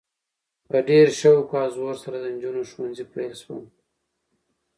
په 0.69 0.77
ډیر 0.89 1.07
شوق 1.19 1.47
او 1.61 1.67
زور 1.75 1.95
سره 2.03 2.17
د 2.19 2.25
نجونو 2.35 2.61
ښونځي 2.71 3.05
پیل 3.13 3.33
شول؛ 3.41 3.65